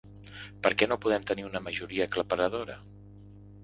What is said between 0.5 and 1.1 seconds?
Per què no